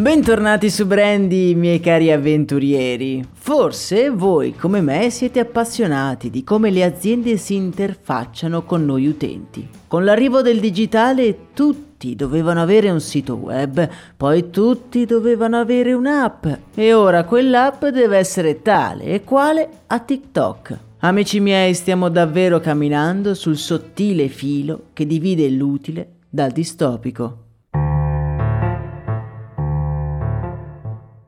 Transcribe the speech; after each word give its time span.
Bentornati 0.00 0.70
su 0.70 0.86
Brandy, 0.86 1.54
miei 1.54 1.78
cari 1.78 2.10
avventurieri. 2.10 3.22
Forse 3.34 4.08
voi, 4.08 4.54
come 4.54 4.80
me, 4.80 5.10
siete 5.10 5.40
appassionati 5.40 6.30
di 6.30 6.42
come 6.42 6.70
le 6.70 6.84
aziende 6.84 7.36
si 7.36 7.56
interfacciano 7.56 8.62
con 8.62 8.86
noi 8.86 9.06
utenti. 9.06 9.68
Con 9.86 10.06
l'arrivo 10.06 10.40
del 10.40 10.58
digitale 10.58 11.48
tutti 11.52 12.16
dovevano 12.16 12.62
avere 12.62 12.88
un 12.88 13.02
sito 13.02 13.34
web, 13.34 13.86
poi 14.16 14.48
tutti 14.48 15.04
dovevano 15.04 15.58
avere 15.58 15.92
un'app 15.92 16.46
e 16.74 16.94
ora 16.94 17.24
quell'app 17.24 17.84
deve 17.84 18.16
essere 18.16 18.62
tale 18.62 19.04
e 19.04 19.22
quale 19.22 19.68
a 19.86 19.98
TikTok. 19.98 20.78
Amici 21.00 21.40
miei, 21.40 21.74
stiamo 21.74 22.08
davvero 22.08 22.58
camminando 22.58 23.34
sul 23.34 23.58
sottile 23.58 24.28
filo 24.28 24.84
che 24.94 25.06
divide 25.06 25.46
l'utile 25.50 26.20
dal 26.30 26.52
distopico. 26.52 27.48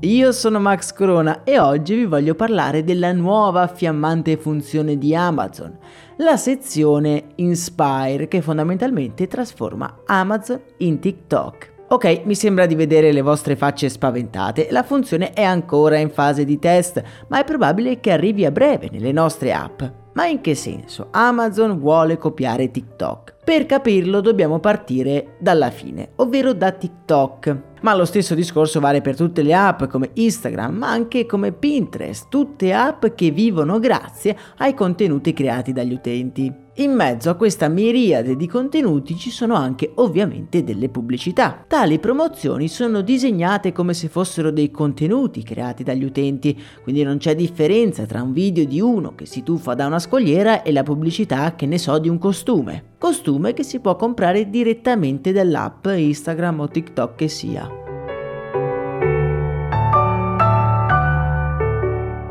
Io 0.00 0.30
sono 0.32 0.60
Max 0.60 0.92
Corona 0.92 1.42
e 1.42 1.58
oggi 1.58 1.94
vi 1.94 2.04
voglio 2.04 2.34
parlare 2.34 2.84
della 2.84 3.12
nuova 3.12 3.66
fiammante 3.66 4.36
funzione 4.36 4.98
di 4.98 5.14
Amazon, 5.14 5.74
la 6.18 6.36
sezione 6.36 7.28
Inspire 7.36 8.28
che 8.28 8.42
fondamentalmente 8.42 9.26
trasforma 9.26 10.02
Amazon 10.04 10.60
in 10.78 10.98
TikTok. 10.98 11.72
Ok, 11.88 12.24
mi 12.24 12.34
sembra 12.34 12.66
di 12.66 12.74
vedere 12.74 13.10
le 13.10 13.22
vostre 13.22 13.56
facce 13.56 13.88
spaventate, 13.88 14.68
la 14.70 14.82
funzione 14.82 15.32
è 15.32 15.44
ancora 15.44 15.96
in 15.96 16.10
fase 16.10 16.44
di 16.44 16.58
test, 16.58 17.02
ma 17.28 17.40
è 17.40 17.44
probabile 17.44 17.98
che 17.98 18.10
arrivi 18.10 18.44
a 18.44 18.50
breve 18.50 18.90
nelle 18.92 19.12
nostre 19.12 19.54
app. 19.54 19.82
Ma 20.12 20.26
in 20.26 20.42
che 20.42 20.54
senso? 20.54 21.08
Amazon 21.12 21.78
vuole 21.78 22.18
copiare 22.18 22.70
TikTok. 22.70 23.36
Per 23.44 23.64
capirlo 23.64 24.20
dobbiamo 24.20 24.58
partire 24.60 25.36
dalla 25.38 25.70
fine, 25.70 26.12
ovvero 26.16 26.52
da 26.52 26.72
TikTok. 26.72 27.62
Ma 27.86 27.94
lo 27.94 28.04
stesso 28.04 28.34
discorso 28.34 28.80
vale 28.80 29.00
per 29.00 29.14
tutte 29.14 29.42
le 29.42 29.54
app 29.54 29.84
come 29.84 30.10
Instagram, 30.14 30.74
ma 30.74 30.90
anche 30.90 31.24
come 31.24 31.52
Pinterest, 31.52 32.26
tutte 32.28 32.72
app 32.72 33.06
che 33.14 33.30
vivono 33.30 33.78
grazie 33.78 34.36
ai 34.56 34.74
contenuti 34.74 35.32
creati 35.32 35.72
dagli 35.72 35.92
utenti. 35.92 36.52
In 36.78 36.92
mezzo 36.92 37.30
a 37.30 37.34
questa 37.34 37.68
miriade 37.68 38.34
di 38.34 38.48
contenuti 38.48 39.16
ci 39.16 39.30
sono 39.30 39.54
anche 39.54 39.92
ovviamente 39.94 40.64
delle 40.64 40.88
pubblicità. 40.88 41.64
Tali 41.66 42.00
promozioni 42.00 42.66
sono 42.66 43.02
disegnate 43.02 43.70
come 43.70 43.94
se 43.94 44.08
fossero 44.08 44.50
dei 44.50 44.72
contenuti 44.72 45.44
creati 45.44 45.84
dagli 45.84 46.02
utenti, 46.02 46.60
quindi 46.82 47.04
non 47.04 47.18
c'è 47.18 47.36
differenza 47.36 48.04
tra 48.04 48.20
un 48.20 48.32
video 48.32 48.64
di 48.64 48.80
uno 48.80 49.14
che 49.14 49.26
si 49.26 49.44
tuffa 49.44 49.74
da 49.74 49.86
una 49.86 50.00
scogliera 50.00 50.62
e 50.62 50.72
la 50.72 50.82
pubblicità 50.82 51.54
che 51.54 51.66
ne 51.66 51.78
so 51.78 51.98
di 52.00 52.08
un 52.08 52.18
costume. 52.18 52.94
Costume 52.98 53.52
che 53.52 53.62
si 53.62 53.78
può 53.80 53.94
comprare 53.94 54.48
direttamente 54.48 55.30
dall'app 55.30 55.86
Instagram 55.86 56.60
o 56.60 56.68
TikTok 56.68 57.14
che 57.14 57.28
sia. 57.28 57.68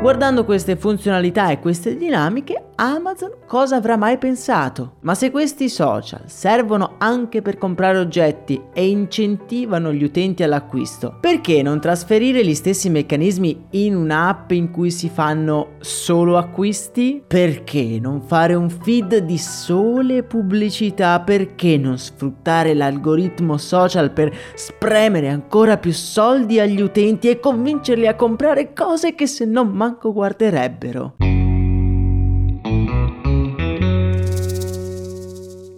Guardando 0.02 0.44
queste 0.44 0.76
funzionalità 0.76 1.50
e 1.50 1.60
queste 1.60 1.96
dinamiche, 1.96 2.65
Amazon 2.78 3.32
cosa 3.48 3.78
avrà 3.78 3.96
mai 3.96 4.18
pensato? 4.18 4.96
Ma 5.02 5.16
se 5.16 5.32
questi 5.32 5.70
social 5.70 6.24
servono 6.26 6.96
anche 6.98 7.42
per 7.42 7.58
comprare 7.58 7.98
oggetti 7.98 8.62
e 8.74 8.90
incentivano 8.90 9.94
gli 9.94 10.04
utenti 10.04 10.44
all'acquisto, 10.44 11.18
perché 11.22 11.62
non 11.62 11.80
trasferire 11.80 12.46
gli 12.46 12.54
stessi 12.54 12.90
meccanismi 12.90 13.68
in 13.72 13.96
un'app 13.96 14.52
in 14.52 14.72
cui 14.72 14.92
si 14.92 15.08
fanno 15.08 15.76
solo 15.80 16.38
acquisti? 16.38 17.24
Perché 17.26 17.98
non 18.02 18.22
fare 18.22 18.56
un 18.56 18.70
feed 18.70 19.20
di 19.20 19.38
sole 19.38 20.24
pubblicità? 20.24 21.22
Perché 21.22 21.78
non 21.78 21.98
sfruttare 21.98 22.74
l'algoritmo 22.74 23.58
social 23.58 24.12
per 24.12 24.36
spremere 24.54 25.30
ancora 25.30 25.78
più 25.78 25.94
soldi 25.94 26.60
agli 26.60 26.82
utenti 26.82 27.30
e 27.30 27.40
convincerli 27.40 28.08
a 28.08 28.16
comprare 28.16 28.74
cose 28.74 29.16
che 29.16 29.28
se 29.28 29.46
non 29.46 29.70
manco 29.70 30.12
guarderebbero? 30.12 31.16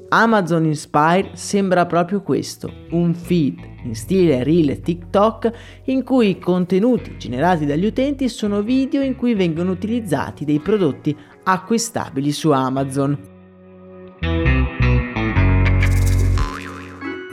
Amazon 0.10 0.66
Inspire 0.66 1.32
sembra 1.34 1.86
proprio 1.86 2.22
questo, 2.22 2.72
un 2.92 3.14
feed 3.14 3.60
in 3.84 3.96
stile 3.96 4.44
reel 4.44 4.70
e 4.70 4.80
TikTok 4.80 5.52
in 5.86 6.04
cui 6.04 6.30
i 6.30 6.40
contenuti 6.40 7.18
generati 7.18 7.66
dagli 7.66 7.86
utenti 7.86 8.30
sono 8.30 8.62
video 8.62 9.02
in 9.02 9.16
cui 9.16 9.34
vengono 9.34 9.72
utilizzati 9.72 10.46
dei 10.46 10.60
prodotti 10.60 11.16
acquistabili 11.44 12.32
su 12.32 12.52
Amazon. 12.52 13.36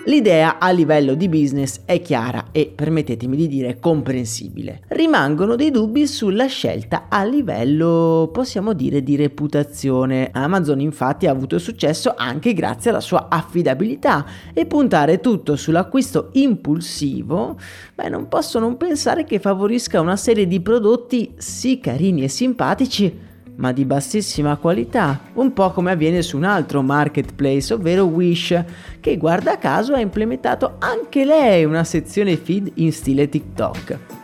L'idea 0.07 0.59
a 0.59 0.71
livello 0.71 1.15
di 1.15 1.31
business 1.31 1.81
è 1.87 2.03
chiara 2.03 2.49
e, 2.53 2.71
permettetemi 2.75 3.37
di 3.37 3.49
dire, 3.49 3.79
comprensibile. 3.81 4.83
Rimangono 4.89 5.57
dei 5.57 5.71
dubbi 5.71 6.07
sulla 6.07 6.45
scelta 6.45 7.07
a 7.09 7.25
livello, 7.25 8.29
possiamo 8.31 8.75
dire, 8.75 9.03
di 9.03 9.17
reputazione. 9.17 10.29
Amazon 10.31 10.81
infatti 10.81 11.27
ha 11.27 11.31
avuto 11.31 11.59
successo 11.59 12.13
anche 12.15 12.53
grazie 12.53 12.91
alla 12.91 13.01
sua 13.01 13.29
affidabilità 13.31 14.27
e 14.53 14.67
puntare 14.67 15.21
tutto 15.21 15.57
sull'acquisto 15.57 16.29
impulsivo, 16.33 17.59
beh, 17.95 18.11
non 18.11 18.29
posso 18.29 18.59
non 18.59 18.77
pensare 18.77 19.25
che 19.25 19.39
favorisca 19.39 20.03
una 20.03 20.17
serie 20.17 20.47
di 20.47 20.61
prodotti 20.61 21.33
sì 21.39 21.81
carini 21.81 22.25
e 22.25 22.29
simpatici, 22.29 23.33
ma 23.57 23.73
di 23.73 23.85
bassissima 23.85 24.57
qualità, 24.57 25.21
un 25.35 25.53
po' 25.53 25.71
come 25.71 25.93
avviene 25.93 26.23
su 26.23 26.37
un 26.37 26.45
altro 26.45 26.83
marketplace, 26.83 27.75
ovvero 27.75 28.05
Wish, 28.05 28.65
che 29.01 29.17
guarda 29.17 29.59
caso 29.59 29.95
ha 29.95 30.01
implementato 30.01 30.77
anche 30.79 31.25
lei 31.25 31.65
una 31.65 31.85
sezione 31.85 32.37
feed 32.37 32.73
in 32.75 32.93
stile 32.93 33.29
TikTok. 33.29 34.24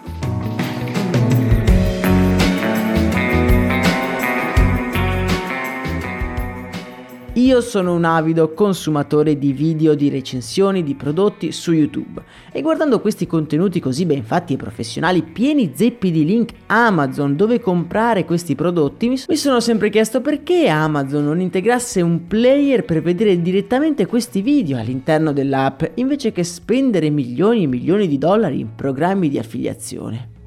Io 7.41 7.63
sono 7.63 7.95
un 7.95 8.05
avido 8.05 8.53
consumatore 8.53 9.39
di 9.39 9.55
video 9.55 9.95
di 9.95 10.11
recensioni 10.11 10.83
di 10.83 10.95
prodotti 10.95 11.53
su 11.53 11.73
YouTube 11.73 12.23
e 12.53 12.61
guardando 12.61 13.01
questi 13.01 13.27
contenuti 13.27 13.81
così 13.81 14.05
ben 14.05 14.23
fatti 14.23 14.53
e 14.53 14.57
professionali 14.59 15.23
pieni 15.23 15.73
zeppi 15.75 16.11
di 16.11 16.27
link 16.27 16.53
Amazon 16.67 17.37
dove 17.37 17.59
comprare 17.59 18.27
questi 18.27 18.55
prodotti 18.55 19.09
mi 19.09 19.37
sono 19.37 19.59
sempre 19.61 19.89
chiesto 19.89 20.21
perché 20.21 20.69
Amazon 20.69 21.25
non 21.25 21.41
integrasse 21.41 22.03
un 22.03 22.27
player 22.27 22.85
per 22.85 23.01
vedere 23.01 23.41
direttamente 23.41 24.05
questi 24.05 24.43
video 24.43 24.79
all'interno 24.79 25.33
dell'app 25.33 25.83
invece 25.95 26.33
che 26.33 26.45
spendere 26.45 27.09
milioni 27.09 27.63
e 27.63 27.69
milioni 27.69 28.07
di 28.07 28.19
dollari 28.19 28.61
in 28.61 28.75
programmi 28.75 29.31
di 29.31 29.39
affiliazione. 29.39 30.40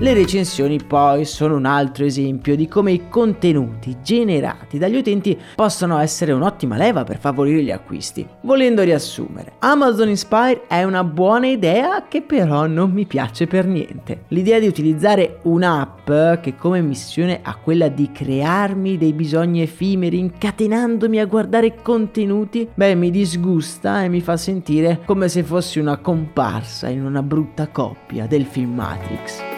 Le 0.00 0.12
recensioni 0.12 0.80
poi 0.82 1.24
sono 1.24 1.54
un 1.54 1.66
altro 1.66 2.04
esempio 2.04 2.56
di 2.56 2.66
come 2.66 2.90
i 2.90 3.08
contenuti 3.08 3.98
generati 4.02 4.76
dagli 4.76 4.96
utenti 4.96 5.38
possono 5.54 5.98
essere 5.98 6.32
un'ottima 6.32 6.76
leva 6.76 7.04
per 7.04 7.18
favorire 7.18 7.62
gli 7.62 7.70
acquisti. 7.70 8.26
Volendo 8.40 8.82
riassumere, 8.82 9.52
Amazon 9.60 10.08
Inspire 10.08 10.66
è 10.66 10.82
una 10.82 11.04
buona 11.04 11.46
idea 11.46 12.06
che 12.08 12.22
però 12.22 12.66
non 12.66 12.90
mi 12.90 13.06
piace 13.06 13.46
per 13.46 13.66
niente. 13.66 14.24
L'idea 14.28 14.58
di 14.58 14.66
utilizzare 14.66 15.38
un'app 15.42 16.10
che 16.40 16.56
come 16.56 16.82
missione 16.82 17.38
ha 17.40 17.54
quella 17.54 17.86
di 17.86 18.10
crearmi 18.10 18.98
dei 18.98 19.12
bisogni 19.12 19.62
effimeri 19.62 20.18
incatenandomi 20.18 21.20
a 21.20 21.26
guardare 21.26 21.76
contenuti, 21.82 22.68
beh 22.74 22.96
mi 22.96 23.12
disgusta 23.12 24.02
e 24.02 24.08
mi 24.08 24.20
fa 24.20 24.36
sentire 24.36 25.02
come 25.06 25.28
se 25.28 25.44
fossi 25.44 25.78
una 25.78 25.98
comparsa 25.98 26.88
in 26.88 27.04
una 27.04 27.22
brutta 27.22 27.68
coppia 27.68 28.26
del 28.26 28.44
film 28.44 28.74
Matrix. 28.74 29.53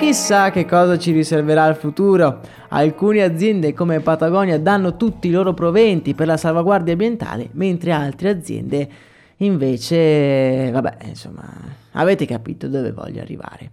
Chissà 0.00 0.50
che 0.50 0.64
cosa 0.64 0.98
ci 0.98 1.12
riserverà 1.12 1.66
il 1.66 1.76
futuro. 1.76 2.40
Alcune 2.70 3.22
aziende 3.22 3.74
come 3.74 4.00
Patagonia 4.00 4.58
danno 4.58 4.96
tutti 4.96 5.28
i 5.28 5.30
loro 5.30 5.52
proventi 5.52 6.14
per 6.14 6.26
la 6.26 6.38
salvaguardia 6.38 6.94
ambientale, 6.94 7.50
mentre 7.52 7.92
altre 7.92 8.30
aziende 8.30 8.88
invece, 9.36 10.70
vabbè, 10.72 10.96
insomma, 11.04 11.44
avete 11.92 12.24
capito 12.24 12.66
dove 12.66 12.92
voglio 12.92 13.20
arrivare. 13.20 13.72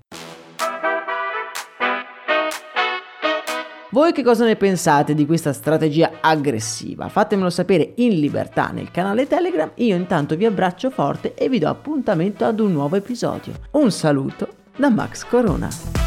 Voi 3.92 4.12
che 4.12 4.22
cosa 4.22 4.44
ne 4.44 4.58
pensate 4.58 5.16
di 5.16 5.26
questa 5.26 5.54
strategia 5.54 6.12
aggressiva? 6.20 7.08
Fatemelo 7.08 7.50
sapere 7.50 7.94
in 7.96 8.20
libertà 8.20 8.70
nel 8.74 8.92
canale 8.92 9.28
Telegram, 9.28 9.72
io 9.76 9.96
intanto 9.96 10.36
vi 10.36 10.46
abbraccio 10.46 10.90
forte 10.90 11.34
e 11.34 11.48
vi 11.48 11.58
do 11.58 11.70
appuntamento 11.70 12.44
ad 12.44 12.60
un 12.60 12.74
nuovo 12.74 12.98
episodio. 12.98 13.54
Un 13.72 13.90
saluto 13.92 14.50
da 14.76 14.90
Max 14.90 15.26
Corona. 15.26 16.07